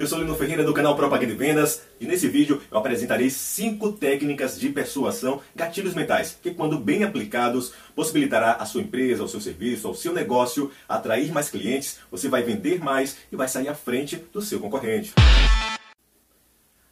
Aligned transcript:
Eu 0.00 0.06
sou 0.06 0.18
Lino 0.18 0.34
Ferreira 0.34 0.64
do 0.64 0.72
canal 0.72 0.96
Propaganda 0.96 1.30
e 1.30 1.36
Vendas 1.36 1.82
e 2.00 2.06
nesse 2.06 2.26
vídeo 2.26 2.62
eu 2.70 2.78
apresentarei 2.78 3.28
5 3.28 3.92
técnicas 3.92 4.58
de 4.58 4.70
persuasão, 4.70 5.42
gatilhos 5.54 5.92
mentais, 5.92 6.38
que 6.42 6.54
quando 6.54 6.78
bem 6.78 7.04
aplicados 7.04 7.74
possibilitará 7.94 8.52
a 8.52 8.64
sua 8.64 8.80
empresa, 8.80 9.20
ao 9.20 9.28
seu 9.28 9.42
serviço, 9.42 9.86
ao 9.86 9.94
seu 9.94 10.14
negócio 10.14 10.70
atrair 10.88 11.30
mais 11.30 11.50
clientes, 11.50 11.98
você 12.10 12.30
vai 12.30 12.42
vender 12.42 12.82
mais 12.82 13.18
e 13.30 13.36
vai 13.36 13.46
sair 13.46 13.68
à 13.68 13.74
frente 13.74 14.16
do 14.32 14.40
seu 14.40 14.58
concorrente. 14.58 15.12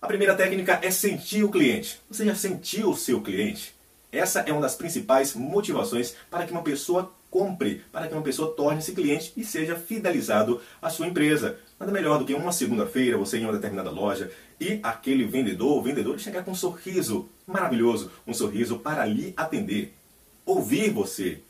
A 0.02 0.06
primeira 0.06 0.34
técnica 0.34 0.78
é 0.82 0.90
sentir 0.90 1.42
o 1.42 1.50
cliente. 1.50 2.02
Você 2.10 2.26
já 2.26 2.34
sentiu 2.34 2.90
o 2.90 2.96
seu 2.96 3.22
cliente? 3.22 3.77
Essa 4.10 4.40
é 4.40 4.52
uma 4.52 4.62
das 4.62 4.74
principais 4.74 5.34
motivações 5.34 6.14
para 6.30 6.46
que 6.46 6.52
uma 6.52 6.62
pessoa 6.62 7.12
compre, 7.30 7.82
para 7.92 8.08
que 8.08 8.14
uma 8.14 8.22
pessoa 8.22 8.54
torne-se 8.54 8.92
cliente 8.92 9.32
e 9.36 9.44
seja 9.44 9.76
fidelizado 9.76 10.60
à 10.80 10.88
sua 10.88 11.06
empresa. 11.06 11.58
Nada 11.78 11.92
melhor 11.92 12.18
do 12.18 12.24
que 12.24 12.32
uma 12.32 12.50
segunda-feira 12.50 13.18
você 13.18 13.36
ir 13.36 13.42
em 13.42 13.44
uma 13.44 13.52
determinada 13.52 13.90
loja 13.90 14.30
e 14.58 14.80
aquele 14.82 15.24
vendedor 15.24 15.72
ou 15.72 15.82
vendedora 15.82 16.18
chegar 16.18 16.42
com 16.42 16.52
um 16.52 16.54
sorriso 16.54 17.28
maravilhoso, 17.46 18.10
um 18.26 18.32
sorriso 18.32 18.78
para 18.78 19.04
lhe 19.04 19.34
atender, 19.36 19.94
ouvir 20.46 20.90
você 20.90 21.40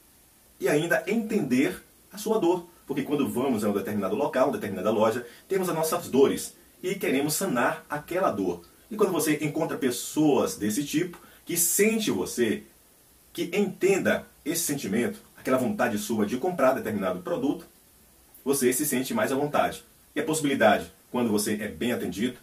e 0.61 0.69
ainda 0.69 1.05
entender 1.07 1.81
a 2.13 2.19
sua 2.19 2.39
dor. 2.39 2.67
Porque 2.89 3.03
quando 3.03 3.29
vamos 3.29 3.63
a 3.63 3.69
um 3.69 3.73
determinado 3.73 4.17
local, 4.17 4.49
uma 4.49 4.55
determinada 4.55 4.91
loja, 4.91 5.25
temos 5.47 5.69
as 5.69 5.75
nossas 5.77 6.09
dores 6.09 6.55
e 6.83 6.97
queremos 6.97 7.35
sanar 7.35 7.85
aquela 7.89 8.31
dor. 8.31 8.63
E 8.91 8.97
quando 8.97 9.13
você 9.13 9.39
encontra 9.43 9.77
pessoas 9.77 10.57
desse 10.57 10.85
tipo, 10.85 11.19
que 11.49 11.57
sente 11.57 12.11
você, 12.11 12.63
que 13.33 13.45
entenda 13.55 14.27
esse 14.45 14.65
sentimento, 14.65 15.19
aquela 15.35 15.57
vontade 15.57 15.97
sua 15.97 16.27
de 16.27 16.37
comprar 16.37 16.75
determinado 16.75 17.21
produto, 17.21 17.65
você 18.45 18.71
se 18.71 18.85
sente 18.85 19.15
mais 19.15 19.33
à 19.33 19.35
vontade. 19.35 19.83
E 20.15 20.21
a 20.21 20.25
possibilidade, 20.25 20.93
quando 21.11 21.31
você 21.31 21.55
é 21.55 21.67
bem 21.67 21.91
atendido, 21.91 22.37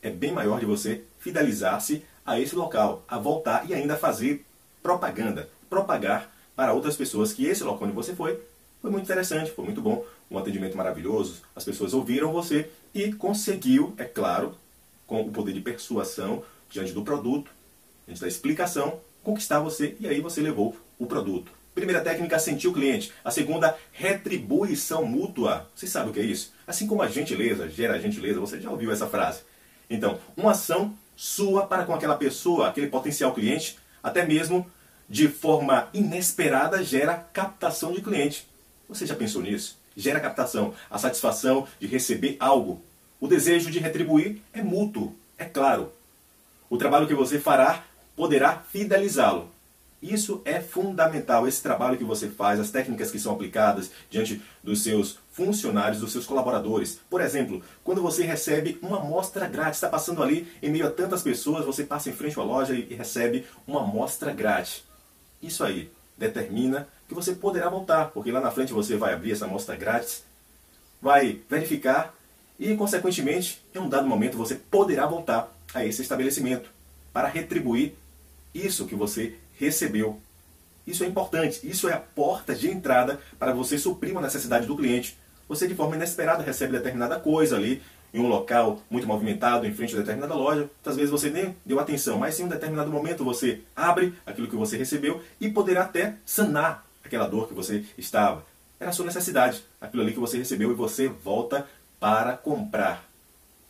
é 0.00 0.10
bem 0.10 0.30
maior 0.30 0.60
de 0.60 0.64
você 0.64 1.02
fidelizar-se 1.18 2.04
a 2.24 2.38
esse 2.38 2.54
local, 2.54 3.02
a 3.08 3.18
voltar 3.18 3.68
e 3.68 3.74
ainda 3.74 3.96
fazer 3.96 4.46
propaganda, 4.80 5.48
propagar 5.68 6.32
para 6.54 6.72
outras 6.72 6.96
pessoas 6.96 7.32
que 7.32 7.46
esse 7.46 7.64
local 7.64 7.88
onde 7.88 7.96
você 7.96 8.14
foi 8.14 8.40
foi 8.80 8.92
muito 8.92 9.06
interessante, 9.06 9.50
foi 9.50 9.64
muito 9.64 9.82
bom, 9.82 10.04
um 10.30 10.38
atendimento 10.38 10.76
maravilhoso, 10.76 11.42
as 11.56 11.64
pessoas 11.64 11.92
ouviram 11.92 12.32
você 12.32 12.70
e 12.94 13.12
conseguiu, 13.12 13.92
é 13.98 14.04
claro, 14.04 14.54
com 15.04 15.22
o 15.22 15.32
poder 15.32 15.52
de 15.52 15.60
persuasão 15.60 16.44
diante 16.70 16.92
do 16.92 17.02
produto, 17.02 17.50
diante 18.06 18.20
da 18.20 18.28
explicação, 18.28 19.00
conquistar 19.22 19.60
você 19.60 19.96
e 19.98 20.06
aí 20.08 20.20
você 20.20 20.40
levou 20.40 20.76
o 20.98 21.06
produto. 21.06 21.50
Primeira 21.74 22.00
técnica, 22.00 22.38
sentir 22.38 22.68
o 22.68 22.72
cliente. 22.72 23.12
A 23.22 23.30
segunda, 23.30 23.76
retribuição 23.92 25.04
mútua. 25.04 25.68
Você 25.74 25.86
sabe 25.86 26.08
o 26.08 26.12
que 26.12 26.20
é 26.20 26.24
isso? 26.24 26.52
Assim 26.66 26.86
como 26.86 27.02
a 27.02 27.08
gentileza 27.08 27.68
gera 27.68 28.00
gentileza, 28.00 28.40
você 28.40 28.58
já 28.58 28.70
ouviu 28.70 28.90
essa 28.90 29.06
frase. 29.06 29.40
Então, 29.90 30.18
uma 30.36 30.52
ação 30.52 30.96
sua 31.14 31.66
para 31.66 31.84
com 31.84 31.94
aquela 31.94 32.16
pessoa, 32.16 32.68
aquele 32.68 32.86
potencial 32.86 33.34
cliente, 33.34 33.78
até 34.02 34.24
mesmo 34.24 34.66
de 35.08 35.28
forma 35.28 35.88
inesperada, 35.92 36.82
gera 36.82 37.14
captação 37.14 37.92
de 37.92 38.00
cliente. 38.00 38.46
Você 38.88 39.06
já 39.06 39.14
pensou 39.14 39.42
nisso? 39.42 39.78
Gera 39.96 40.20
captação, 40.20 40.74
a 40.90 40.98
satisfação 40.98 41.66
de 41.80 41.86
receber 41.86 42.36
algo. 42.38 42.82
O 43.20 43.26
desejo 43.26 43.70
de 43.70 43.78
retribuir 43.78 44.40
é 44.52 44.62
mútuo, 44.62 45.14
é 45.38 45.44
claro. 45.44 45.92
O 46.68 46.76
trabalho 46.76 47.06
que 47.06 47.14
você 47.14 47.38
fará 47.38 47.84
poderá 48.16 48.56
fidelizá-lo. 48.72 49.50
Isso 50.02 50.42
é 50.44 50.60
fundamental, 50.60 51.48
esse 51.48 51.62
trabalho 51.62 51.96
que 51.96 52.04
você 52.04 52.28
faz, 52.28 52.60
as 52.60 52.70
técnicas 52.70 53.10
que 53.10 53.18
são 53.18 53.32
aplicadas 53.32 53.90
diante 54.10 54.42
dos 54.62 54.82
seus 54.82 55.18
funcionários, 55.32 56.00
dos 56.00 56.12
seus 56.12 56.26
colaboradores. 56.26 57.00
Por 57.10 57.20
exemplo, 57.20 57.62
quando 57.82 58.02
você 58.02 58.24
recebe 58.24 58.78
uma 58.82 59.00
amostra 59.00 59.46
grátis, 59.46 59.78
está 59.78 59.88
passando 59.88 60.22
ali 60.22 60.48
em 60.62 60.70
meio 60.70 60.86
a 60.86 60.90
tantas 60.90 61.22
pessoas, 61.22 61.64
você 61.64 61.84
passa 61.84 62.10
em 62.10 62.12
frente 62.12 62.38
à 62.38 62.42
loja 62.42 62.74
e 62.74 62.94
recebe 62.94 63.46
uma 63.66 63.82
amostra 63.82 64.32
grátis. 64.32 64.84
Isso 65.42 65.64
aí 65.64 65.90
determina 66.16 66.88
que 67.08 67.14
você 67.14 67.34
poderá 67.34 67.68
voltar, 67.68 68.06
porque 68.10 68.30
lá 68.32 68.40
na 68.40 68.50
frente 68.50 68.72
você 68.72 68.96
vai 68.96 69.14
abrir 69.14 69.32
essa 69.32 69.44
amostra 69.46 69.76
grátis, 69.76 70.24
vai 71.00 71.40
verificar 71.48 72.14
e, 72.58 72.74
consequentemente, 72.76 73.62
em 73.74 73.78
um 73.78 73.88
dado 73.88 74.06
momento 74.06 74.36
você 74.36 74.54
poderá 74.54 75.06
voltar 75.06 75.52
a 75.74 75.84
esse 75.84 76.02
estabelecimento 76.02 76.70
para 77.12 77.28
retribuir 77.28 77.94
isso 78.56 78.86
que 78.86 78.94
você 78.94 79.34
recebeu. 79.58 80.20
Isso 80.86 81.02
é 81.02 81.06
importante, 81.06 81.60
isso 81.68 81.88
é 81.88 81.92
a 81.92 81.98
porta 81.98 82.54
de 82.54 82.70
entrada 82.70 83.20
para 83.38 83.52
você 83.52 83.76
suprir 83.76 84.12
uma 84.12 84.20
necessidade 84.20 84.66
do 84.66 84.76
cliente. 84.76 85.16
Você, 85.48 85.66
de 85.66 85.74
forma 85.74 85.96
inesperada, 85.96 86.42
recebe 86.42 86.72
determinada 86.72 87.18
coisa 87.18 87.56
ali, 87.56 87.82
em 88.14 88.20
um 88.20 88.28
local 88.28 88.80
muito 88.88 89.06
movimentado, 89.06 89.66
em 89.66 89.74
frente 89.74 89.94
a 89.94 89.98
determinada 89.98 90.34
loja. 90.34 90.60
Muitas 90.60 90.96
vezes 90.96 91.10
você 91.10 91.28
nem 91.28 91.56
deu 91.64 91.80
atenção, 91.80 92.18
mas 92.18 92.38
em 92.38 92.44
um 92.44 92.48
determinado 92.48 92.90
momento 92.90 93.24
você 93.24 93.60
abre 93.74 94.14
aquilo 94.24 94.48
que 94.48 94.56
você 94.56 94.76
recebeu 94.76 95.22
e 95.40 95.50
poderá 95.50 95.82
até 95.82 96.16
sanar 96.24 96.86
aquela 97.04 97.26
dor 97.26 97.48
que 97.48 97.54
você 97.54 97.84
estava. 97.98 98.44
Era 98.78 98.90
a 98.90 98.92
sua 98.92 99.06
necessidade, 99.06 99.64
aquilo 99.80 100.02
ali 100.02 100.12
que 100.12 100.20
você 100.20 100.38
recebeu 100.38 100.70
e 100.70 100.74
você 100.74 101.08
volta 101.08 101.66
para 101.98 102.36
comprar. 102.36 103.04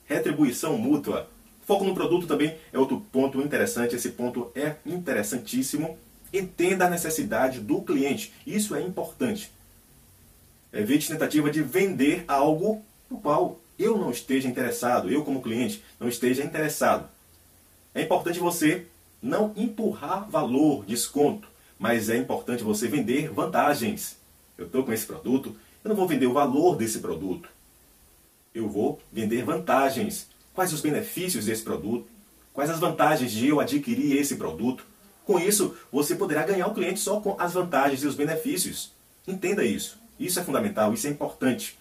Retribuição 0.05 0.77
mútua. 0.77 1.29
Foco 1.67 1.85
no 1.85 1.95
produto 1.95 2.29
também 2.29 2.57
é 2.73 2.79
outro 2.79 3.01
ponto 3.13 3.41
interessante. 3.43 3.97
Esse 3.97 4.11
ponto 4.11 4.53
é 4.55 4.77
interessantíssimo. 4.87 5.99
Entenda 6.33 6.87
a 6.87 6.91
necessidade 6.91 7.59
do 7.61 7.83
cliente. 7.83 8.33
Isso 8.47 8.75
é 8.75 8.81
importante. 8.81 9.51
Evite 10.73 11.09
tentativa 11.09 11.51
de 11.51 11.63
vender 11.63 12.25
algo 12.29 12.83
no 13.11 13.19
qual 13.19 13.59
eu 13.79 13.99
não 13.99 14.11
esteja 14.11 14.49
interessado, 14.49 15.11
eu 15.11 15.25
como 15.25 15.43
cliente 15.43 15.83
não 15.99 16.09
esteja 16.09 16.43
interessado. 16.43 17.09
É 17.95 18.03
importante 18.03 18.39
você 18.39 18.87
não 19.21 19.53
empurrar 19.57 20.29
valor, 20.31 20.85
desconto, 20.85 21.49
mas 21.79 22.09
é 22.09 22.17
importante 22.17 22.63
você 22.63 22.89
vender 22.89 23.29
vantagens. 23.31 24.17
Eu 24.57 24.67
estou 24.67 24.85
com 24.85 24.93
esse 24.93 25.05
produto, 25.05 25.57
eu 25.83 25.89
não 25.89 25.97
vou 25.97 26.07
vender 26.07 26.27
o 26.27 26.33
valor 26.33 26.77
desse 26.77 27.01
produto. 27.01 27.49
Eu 28.55 28.69
vou 28.69 29.01
vender 29.13 29.45
vantagens. 29.45 30.29
Quais 30.57 30.73
os 30.73 30.81
benefícios 30.81 31.45
desse 31.45 31.63
produto? 31.63 32.09
Quais 32.55 32.71
as 32.71 32.81
vantagens 32.81 33.31
de 33.31 33.47
eu 33.47 33.61
adquirir 33.61 34.17
esse 34.17 34.37
produto? 34.37 34.87
Com 35.27 35.39
isso, 35.39 35.77
você 35.93 36.15
poderá 36.15 36.45
ganhar 36.45 36.67
o 36.67 36.73
cliente 36.73 36.99
só 36.99 37.21
com 37.21 37.37
as 37.39 37.53
vantagens 37.53 38.03
e 38.03 38.07
os 38.07 38.15
benefícios. 38.15 38.91
Entenda 39.29 39.63
isso. 39.63 39.99
Isso 40.19 40.41
é 40.41 40.43
fundamental, 40.43 40.95
isso 40.95 41.07
é 41.07 41.11
importante. 41.11 41.79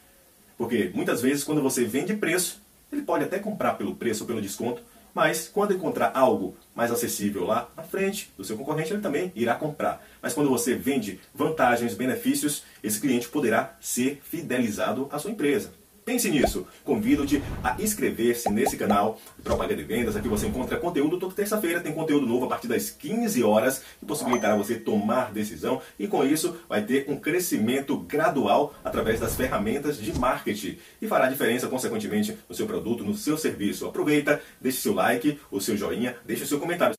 Porque 0.58 0.92
muitas 0.94 1.22
vezes, 1.22 1.46
quando 1.46 1.62
você 1.62 1.86
vende 1.86 2.18
preço, 2.18 2.62
ele 2.92 3.04
pode 3.04 3.24
até 3.24 3.40
comprar 3.40 3.76
pelo 3.76 3.96
preço 3.96 4.24
ou 4.24 4.28
pelo 4.28 4.42
desconto, 4.42 4.82
mas 5.14 5.48
quando 5.48 5.74
encontrar 5.74 6.12
algo 6.14 6.58
mais 6.76 6.92
acessível 6.92 7.46
lá 7.46 7.70
na 7.78 7.84
frente 7.84 8.30
do 8.36 8.44
seu 8.44 8.58
concorrente, 8.58 8.92
ele 8.92 9.02
também 9.02 9.32
irá 9.36 9.56
comprar. 9.56 10.06
Mas 10.22 10.34
quando 10.34 10.50
você 10.50 10.76
vende 10.76 11.22
vantagens, 11.34 11.94
benefícios, 11.94 12.64
esse 12.84 13.00
cliente 13.00 13.30
poderá 13.30 13.78
ser 13.80 14.22
fidelizado 14.22 15.08
à 15.14 15.18
sua 15.18 15.32
empresa. 15.32 15.72
Pense 16.06 16.30
nisso. 16.30 16.68
Convido-te 16.84 17.42
a 17.64 17.82
inscrever-se 17.82 18.48
nesse 18.52 18.78
canal 18.78 19.20
Propaganda 19.44 19.82
e 19.82 19.84
Vendas. 19.84 20.16
Aqui 20.16 20.28
você 20.28 20.46
encontra 20.46 20.78
conteúdo 20.78 21.18
toda 21.18 21.34
terça-feira. 21.34 21.80
Tem 21.80 21.92
conteúdo 21.92 22.28
novo 22.28 22.46
a 22.46 22.48
partir 22.48 22.68
das 22.68 22.92
15 22.92 23.44
horas 23.44 23.82
que 24.00 24.06
possibilitará 24.06 24.56
você 24.56 24.76
tomar 24.76 25.34
decisão 25.34 25.82
e 25.98 26.08
com 26.08 26.24
isso 26.24 26.58
vai 26.70 26.84
ter 26.84 27.06
um 27.10 27.18
crescimento 27.18 27.98
gradual 27.98 28.76
através 28.84 29.20
das 29.20 29.36
ferramentas 29.36 29.98
de 29.98 30.14
marketing 30.14 30.78
e 31.02 31.08
fará 31.08 31.28
diferença 31.28 31.68
consequentemente 31.68 32.38
no 32.48 32.54
seu 32.54 32.68
produto, 32.68 33.04
no 33.04 33.16
seu 33.16 33.36
serviço. 33.36 33.88
Aproveita, 33.88 34.40
deixe 34.62 34.82
seu 34.82 34.94
like, 34.94 35.40
o 35.50 35.60
seu 35.60 35.76
joinha, 35.76 36.16
deixe 36.24 36.46
seu 36.46 36.60
comentário. 36.60 36.96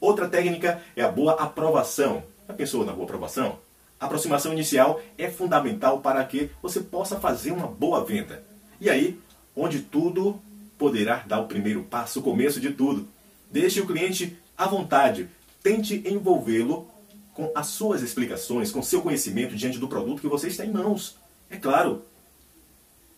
Outra 0.00 0.28
técnica 0.28 0.80
é 0.94 1.02
a 1.02 1.10
boa 1.10 1.32
aprovação. 1.32 2.22
Já 2.46 2.54
pensou 2.54 2.84
na 2.84 2.92
boa 2.92 3.04
aprovação? 3.04 3.67
A 4.00 4.06
aproximação 4.06 4.52
inicial 4.52 5.00
é 5.16 5.28
fundamental 5.28 6.00
para 6.00 6.24
que 6.24 6.50
você 6.62 6.80
possa 6.80 7.18
fazer 7.18 7.50
uma 7.50 7.66
boa 7.66 8.04
venda. 8.04 8.42
E 8.80 8.88
aí, 8.88 9.18
onde 9.56 9.80
tudo 9.80 10.40
poderá 10.78 11.24
dar 11.26 11.40
o 11.40 11.48
primeiro 11.48 11.82
passo, 11.82 12.20
o 12.20 12.22
começo 12.22 12.60
de 12.60 12.70
tudo. 12.70 13.08
Deixe 13.50 13.80
o 13.80 13.86
cliente 13.86 14.38
à 14.56 14.66
vontade. 14.66 15.28
Tente 15.62 16.02
envolvê-lo 16.06 16.88
com 17.34 17.50
as 17.54 17.66
suas 17.68 18.02
explicações, 18.02 18.70
com 18.70 18.82
seu 18.82 19.02
conhecimento 19.02 19.56
diante 19.56 19.78
do 19.78 19.88
produto 19.88 20.20
que 20.20 20.28
você 20.28 20.46
está 20.46 20.64
em 20.64 20.72
mãos. 20.72 21.16
É 21.50 21.56
claro. 21.56 22.02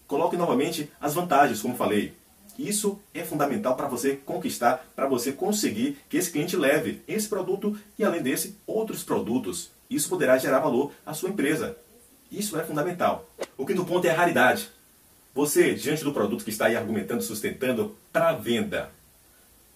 Coloque 0.06 0.37
novamente 0.37 0.91
as 1.00 1.15
vantagens, 1.15 1.61
como 1.61 1.77
falei. 1.77 2.15
Isso 2.59 2.99
é 3.15 3.23
fundamental 3.23 3.77
para 3.77 3.88
você 3.88 4.17
conquistar, 4.17 4.87
para 4.94 5.06
você 5.06 5.32
conseguir 5.32 5.99
que 6.09 6.17
esse 6.17 6.31
cliente 6.31 6.56
leve 6.56 7.03
esse 7.06 7.29
produto 7.29 7.79
e, 7.99 8.05
além 8.05 8.23
desse, 8.23 8.56
outros 8.67 9.03
produtos. 9.03 9.71
Isso 9.91 10.09
poderá 10.09 10.39
gerar 10.39 10.61
valor 10.61 10.93
à 11.05 11.13
sua 11.13 11.29
empresa. 11.29 11.77
Isso 12.31 12.57
é 12.57 12.63
fundamental. 12.63 13.29
O 13.59 13.67
quinto 13.67 13.85
ponto 13.85 14.07
é 14.07 14.11
a 14.11 14.17
raridade. 14.17 14.71
Você, 15.35 15.75
diante 15.75 16.05
do 16.05 16.13
produto 16.13 16.45
que 16.45 16.51
está 16.51 16.67
aí 16.67 16.77
argumentando, 16.77 17.23
sustentando 17.23 17.97
para 18.13 18.33
venda, 18.33 18.91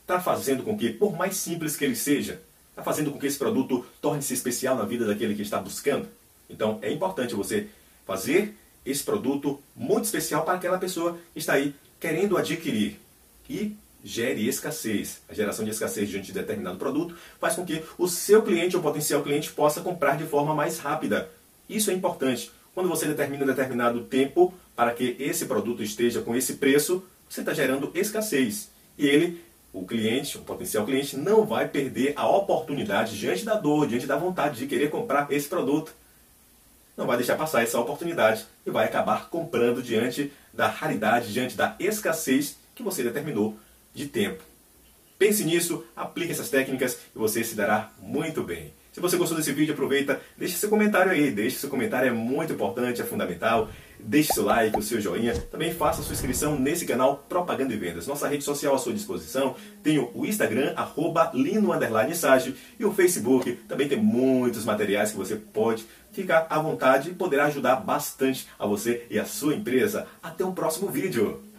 está 0.03 0.21
fazendo 0.21 0.63
com 0.63 0.79
que, 0.79 0.91
por 0.91 1.17
mais 1.17 1.37
simples 1.37 1.77
que 1.77 1.85
ele 1.85 1.97
seja, 1.97 2.41
está 2.71 2.83
fazendo 2.83 3.11
com 3.11 3.19
que 3.19 3.27
esse 3.27 3.39
produto 3.39 3.85
torne-se 4.01 4.35
especial 4.35 4.77
na 4.77 4.85
vida 4.85 5.05
daquele 5.05 5.35
que 5.35 5.43
está 5.43 5.59
buscando. 5.59 6.09
Então 6.49 6.79
é 6.83 6.93
importante 6.93 7.35
você 7.35 7.69
fazer 8.07 8.57
esse 8.85 9.03
produto 9.03 9.61
muito 9.75 10.05
especial 10.05 10.45
para 10.45 10.55
aquela 10.55 10.79
pessoa 10.79 11.19
que 11.33 11.39
está 11.39 11.55
aí 11.55 11.75
querendo 11.99 12.37
adquirir 12.37 13.01
e 13.49 13.77
gere 14.05 14.47
escassez. 14.47 15.23
A 15.29 15.35
geração 15.35 15.65
de 15.65 15.71
escassez 15.71 16.11
diante 16.11 16.27
de 16.27 16.33
determinado 16.35 16.77
produto 16.77 17.17
faz 17.41 17.55
com 17.55 17.65
que 17.65 17.83
o 17.97 18.06
seu 18.06 18.43
cliente 18.43 18.77
ou 18.77 18.83
potencial 18.83 19.23
cliente 19.23 19.51
possa 19.51 19.81
comprar 19.81 20.19
de 20.19 20.25
forma 20.25 20.55
mais 20.55 20.79
rápida. 20.79 21.31
Isso 21.69 21.91
é 21.91 21.95
importante. 21.95 22.53
Quando 22.75 22.89
você 22.89 23.06
determina 23.06 23.45
um 23.45 23.47
determinado 23.47 24.03
tempo 24.03 24.53
para 24.77 24.93
que 24.93 25.17
esse 25.19 25.47
produto 25.47 25.83
esteja 25.83 26.21
com 26.21 26.37
esse 26.37 26.55
preço, 26.55 27.03
você 27.29 27.41
está 27.41 27.55
gerando 27.55 27.91
escassez. 27.95 28.69
E 28.99 29.06
ele, 29.06 29.41
o 29.73 29.87
cliente, 29.87 30.37
o 30.37 30.43
potencial 30.43 30.85
cliente, 30.85 31.17
não 31.17 31.47
vai 31.47 31.67
perder 31.67 32.12
a 32.17 32.29
oportunidade 32.29 33.19
diante 33.19 33.45
da 33.45 33.55
dor, 33.55 33.87
diante 33.87 34.06
da 34.06 34.17
vontade 34.17 34.59
de 34.59 34.67
querer 34.67 34.91
comprar 34.91 35.29
esse 35.31 35.49
produto. 35.49 35.93
Não 36.97 37.06
vai 37.06 37.17
deixar 37.17 37.37
passar 37.37 37.62
essa 37.62 37.81
oportunidade 37.81 38.45
e 38.67 38.71
vai 38.71 38.85
acabar 38.85 39.29
comprando 39.31 39.83
diante 39.83 40.31
da 40.53 40.69
raridade, 40.69 41.33
diante 41.33 41.56
da 41.56 41.75
escassez 41.81 42.56
que 42.75 42.83
você 42.83 43.03
determinou 43.03 43.56
de 43.94 44.06
tempo. 44.06 44.43
Pense 45.19 45.44
nisso, 45.44 45.85
aplique 45.94 46.32
essas 46.32 46.50
técnicas 46.50 46.99
e 47.14 47.19
você 47.19 47.44
se 47.44 47.55
dará 47.55 47.91
muito 48.00 48.43
bem. 48.43 48.73
Se 48.93 49.00
você 49.00 49.17
gostou 49.17 49.37
desse 49.37 49.52
vídeo, 49.52 49.75
aproveita, 49.75 50.20
deixe 50.37 50.56
seu 50.56 50.69
comentário 50.69 51.11
aí, 51.11 51.31
deixe 51.31 51.56
seu 51.56 51.69
comentário, 51.69 52.08
é 52.08 52.12
muito 52.12 52.52
importante, 52.52 53.02
é 53.02 53.05
fundamental. 53.05 53.69
Deixe 53.99 54.32
seu 54.35 54.44
like, 54.44 54.79
o 54.79 54.82
seu 54.82 55.00
joinha. 55.00 55.35
Também 55.50 55.73
faça 55.73 56.02
sua 56.02 56.12
inscrição 56.12 56.58
nesse 56.58 56.85
canal 56.85 57.25
Propaganda 57.29 57.73
e 57.73 57.76
Vendas. 57.76 58.06
Nossa 58.06 58.29
rede 58.29 58.44
social 58.44 58.75
à 58.75 58.79
sua 58.79 58.93
disposição. 58.93 59.56
Tenho 59.82 60.11
o 60.14 60.26
Instagram, 60.26 60.75
arroba 60.76 61.31
Lino 61.32 61.70
Ságio, 62.14 62.55
e 62.79 62.85
o 62.85 62.93
Facebook. 62.93 63.52
Também 63.67 63.88
tem 63.88 63.99
muitos 63.99 64.64
materiais 64.64 65.11
que 65.11 65.17
você 65.17 65.37
pode 65.37 65.85
ficar 66.12 66.46
à 66.50 66.58
vontade 66.61 67.11
e 67.11 67.14
poderá 67.14 67.46
ajudar 67.46 67.76
bastante 67.76 68.46
a 68.58 68.67
você 68.67 69.06
e 69.11 69.19
a 69.19 69.25
sua 69.25 69.55
empresa. 69.55 70.06
Até 70.23 70.44
um 70.44 70.52
próximo 70.52 70.88
vídeo. 70.88 71.54